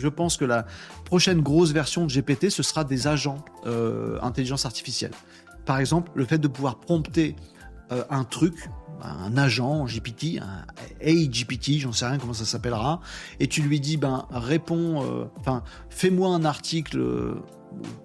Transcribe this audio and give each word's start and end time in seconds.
Je 0.00 0.06
pense 0.06 0.36
que 0.36 0.44
la 0.44 0.64
prochaine 1.04 1.40
grosse 1.40 1.72
version 1.72 2.06
de 2.06 2.12
GPT, 2.12 2.50
ce 2.50 2.62
sera 2.62 2.84
des 2.84 3.08
agents 3.08 3.44
euh, 3.66 4.16
intelligence 4.22 4.64
artificielle. 4.64 5.10
Par 5.64 5.80
exemple, 5.80 6.12
le 6.14 6.24
fait 6.24 6.38
de 6.38 6.46
pouvoir 6.46 6.78
prompter 6.78 7.34
euh, 7.90 8.04
un 8.08 8.22
truc, 8.22 8.70
un 9.02 9.36
agent 9.36 9.86
GPT, 9.86 10.40
un 10.40 10.64
AGPT, 11.04 11.80
j'en 11.80 11.90
sais 11.90 12.06
rien 12.06 12.18
comment 12.18 12.32
ça 12.32 12.44
s'appellera, 12.44 13.00
et 13.40 13.48
tu 13.48 13.60
lui 13.60 13.80
dis, 13.80 13.96
ben, 13.96 14.28
réponds, 14.30 15.02
euh, 15.02 15.58
fais-moi 15.90 16.28
un 16.28 16.44
article 16.44 17.34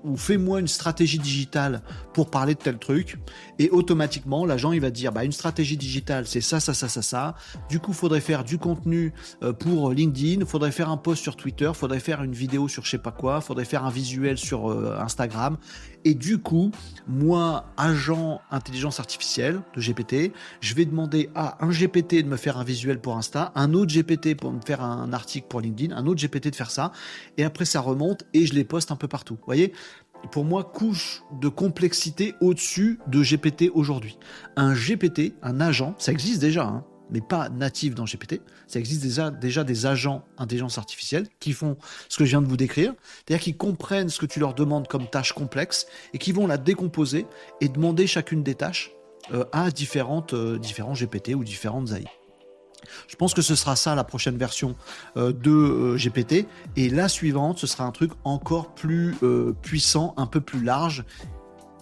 ou 0.03 0.17
fais-moi 0.17 0.59
une 0.59 0.67
stratégie 0.67 1.19
digitale 1.19 1.81
pour 2.13 2.29
parler 2.29 2.53
de 2.53 2.59
tel 2.59 2.77
truc. 2.77 3.17
Et 3.59 3.69
automatiquement 3.69 4.45
l'agent 4.45 4.71
il 4.71 4.81
va 4.81 4.91
dire 4.91 5.11
bah 5.11 5.23
une 5.23 5.31
stratégie 5.31 5.77
digitale 5.77 6.27
c'est 6.27 6.41
ça 6.41 6.59
ça 6.59 6.73
ça 6.73 6.87
ça 6.87 7.01
ça. 7.01 7.35
Du 7.69 7.79
coup 7.79 7.93
faudrait 7.93 8.21
faire 8.21 8.43
du 8.43 8.57
contenu 8.57 9.13
euh, 9.43 9.53
pour 9.53 9.91
LinkedIn 9.91 10.45
faudrait 10.45 10.71
faire 10.71 10.89
un 10.89 10.97
post 10.97 11.21
sur 11.21 11.35
Twitter 11.35 11.71
faudrait 11.73 11.99
faire 11.99 12.23
une 12.23 12.33
vidéo 12.33 12.67
sur 12.67 12.83
je 12.83 12.91
sais 12.91 12.97
pas 12.97 13.11
quoi 13.11 13.41
faudrait 13.41 13.65
faire 13.65 13.85
un 13.85 13.89
visuel 13.89 14.37
sur 14.37 14.69
euh, 14.69 14.97
Instagram. 14.99 15.57
Et 16.05 16.15
du 16.15 16.37
coup 16.37 16.71
moi 17.07 17.65
agent 17.77 18.41
intelligence 18.51 18.99
artificielle 18.99 19.61
de 19.75 19.81
GPT 19.81 20.33
je 20.61 20.75
vais 20.75 20.85
demander 20.85 21.29
à 21.35 21.63
un 21.63 21.69
GPT 21.69 22.23
de 22.23 22.27
me 22.27 22.37
faire 22.37 22.57
un 22.57 22.63
visuel 22.63 22.99
pour 22.99 23.17
Insta 23.17 23.51
un 23.55 23.73
autre 23.73 23.93
GPT 23.93 24.35
pour 24.35 24.51
me 24.51 24.61
faire 24.61 24.81
un 24.81 25.13
article 25.13 25.47
pour 25.47 25.61
LinkedIn 25.61 25.95
un 25.95 26.05
autre 26.07 26.21
GPT 26.21 26.47
de 26.47 26.55
faire 26.55 26.71
ça. 26.71 26.91
Et 27.37 27.43
après 27.43 27.65
ça 27.65 27.79
remonte 27.79 28.23
et 28.33 28.45
je 28.45 28.53
les 28.53 28.63
poste 28.63 28.91
un 28.91 28.95
peu 28.95 29.07
partout 29.07 29.37
voyez 29.55 29.73
pour 30.31 30.45
moi, 30.45 30.63
couche 30.63 31.23
de 31.41 31.49
complexité 31.49 32.33
au-dessus 32.39 32.99
de 33.07 33.21
GPT 33.21 33.69
aujourd'hui. 33.73 34.17
Un 34.55 34.73
GPT, 34.73 35.33
un 35.41 35.59
agent, 35.59 35.95
ça 35.97 36.11
existe 36.11 36.39
déjà, 36.39 36.63
hein, 36.63 36.85
mais 37.09 37.21
pas 37.21 37.49
natif 37.49 37.93
dans 37.93 38.05
GPT. 38.05 38.41
Ça 38.67 38.79
existe 38.79 39.03
déjà, 39.03 39.63
des 39.63 39.85
agents 39.85 40.23
intelligence 40.37 40.77
artificielle 40.77 41.27
qui 41.39 41.51
font 41.51 41.77
ce 42.09 42.17
que 42.17 42.25
je 42.25 42.31
viens 42.31 42.41
de 42.41 42.47
vous 42.47 42.57
décrire, 42.57 42.93
c'est-à-dire 43.25 43.43
qu'ils 43.43 43.57
comprennent 43.57 44.09
ce 44.09 44.19
que 44.19 44.25
tu 44.25 44.39
leur 44.39 44.53
demandes 44.53 44.87
comme 44.87 45.07
tâche 45.07 45.33
complexe 45.33 45.87
et 46.13 46.17
qui 46.17 46.31
vont 46.31 46.47
la 46.47 46.57
décomposer 46.57 47.25
et 47.61 47.67
demander 47.67 48.07
chacune 48.07 48.43
des 48.43 48.55
tâches 48.55 48.91
euh, 49.33 49.45
à 49.51 49.71
différentes, 49.71 50.33
euh, 50.33 50.57
différents 50.57 50.93
GPT 50.93 51.35
ou 51.35 51.43
différentes 51.43 51.91
AI. 51.91 52.05
Je 53.07 53.15
pense 53.15 53.33
que 53.33 53.41
ce 53.41 53.55
sera 53.55 53.75
ça 53.75 53.95
la 53.95 54.03
prochaine 54.03 54.37
version 54.37 54.75
euh, 55.17 55.31
de 55.33 55.51
euh, 55.51 55.97
GPT. 55.97 56.47
Et 56.75 56.89
la 56.89 57.07
suivante, 57.07 57.59
ce 57.59 57.67
sera 57.67 57.85
un 57.85 57.91
truc 57.91 58.11
encore 58.23 58.73
plus 58.73 59.15
euh, 59.23 59.53
puissant, 59.61 60.13
un 60.17 60.25
peu 60.25 60.41
plus 60.41 60.63
large. 60.63 61.03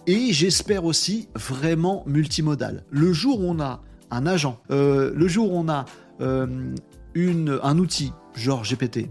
Et 0.06 0.32
j'espère 0.32 0.84
aussi 0.84 1.28
vraiment 1.34 2.02
multimodal. 2.06 2.84
Le 2.90 3.12
jour 3.12 3.40
où 3.40 3.44
on 3.48 3.60
a 3.60 3.80
un 4.10 4.26
agent, 4.26 4.60
le 4.68 5.28
jour 5.28 5.52
où 5.52 5.56
on 5.56 5.68
a 5.68 5.84
un 6.20 7.78
outil, 7.78 8.12
genre 8.34 8.62
GPT, 8.64 9.08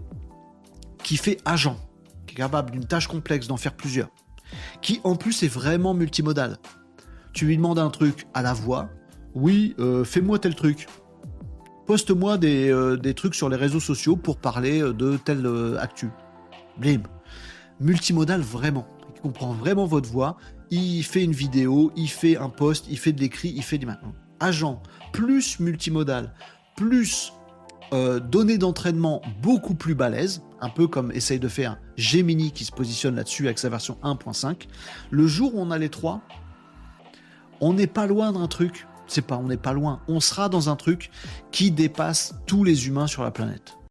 qui 1.02 1.16
fait 1.16 1.38
agent, 1.46 1.76
qui 2.26 2.34
est 2.34 2.36
capable 2.36 2.70
d'une 2.70 2.84
tâche 2.84 3.08
complexe 3.08 3.48
d'en 3.48 3.56
faire 3.56 3.72
plusieurs, 3.72 4.10
qui 4.82 5.00
en 5.02 5.16
plus 5.16 5.42
est 5.42 5.48
vraiment 5.48 5.94
multimodal. 5.94 6.58
Tu 7.32 7.46
lui 7.46 7.56
demandes 7.56 7.78
un 7.78 7.90
truc 7.90 8.26
à 8.34 8.42
la 8.42 8.52
voix, 8.52 8.90
oui, 9.34 9.74
fais-moi 10.04 10.38
tel 10.38 10.54
truc 10.54 10.86
poste-moi 11.92 12.38
euh, 12.42 12.96
des, 12.96 13.12
trucs 13.12 13.34
sur 13.34 13.50
les 13.50 13.56
réseaux 13.56 13.78
sociaux 13.78 14.16
pour 14.16 14.38
parler 14.38 14.80
euh, 14.80 14.94
de 14.94 15.18
telle 15.18 15.44
euh, 15.44 15.76
actu. 15.78 16.08
Blim. 16.78 17.02
Multimodal 17.80 18.40
vraiment. 18.40 18.86
Il 19.14 19.20
comprend 19.20 19.52
vraiment 19.52 19.84
votre 19.84 20.08
voix. 20.08 20.38
Il 20.70 21.02
fait 21.02 21.22
une 21.22 21.32
vidéo, 21.32 21.92
il 21.94 22.08
fait 22.08 22.38
un 22.38 22.48
post, 22.48 22.86
il 22.88 22.98
fait 22.98 23.12
de 23.12 23.20
l'écrit, 23.20 23.52
il 23.54 23.62
fait 23.62 23.76
du 23.76 23.84
maintenant. 23.84 24.14
Agent 24.40 24.82
plus 25.12 25.60
multimodal, 25.60 26.32
plus 26.76 27.34
données 28.30 28.56
d'entraînement 28.56 29.20
beaucoup 29.42 29.74
plus 29.74 29.94
balèze, 29.94 30.40
un 30.62 30.70
peu 30.70 30.86
comme 30.86 31.12
essaye 31.12 31.38
de 31.38 31.48
faire 31.48 31.78
Gemini 31.98 32.50
qui 32.50 32.64
se 32.64 32.72
positionne 32.72 33.16
là-dessus 33.16 33.44
avec 33.44 33.58
sa 33.58 33.68
version 33.68 33.98
1.5. 34.02 34.66
Le 35.10 35.26
jour 35.26 35.54
où 35.54 35.60
on 35.60 35.70
a 35.70 35.76
les 35.76 35.90
trois, 35.90 36.22
on 37.60 37.74
n'est 37.74 37.86
pas 37.86 38.06
loin 38.06 38.32
d'un 38.32 38.48
truc 38.48 38.86
on 39.30 39.48
n'est 39.48 39.56
pas 39.56 39.72
loin. 39.72 40.00
On 40.08 40.20
sera 40.20 40.48
dans 40.48 40.68
un 40.68 40.76
truc 40.76 41.10
qui 41.50 41.70
dépasse 41.70 42.34
tous 42.46 42.64
les 42.64 42.86
humains 42.86 43.06
sur 43.06 43.22
la 43.22 43.30
planète. 43.30 43.76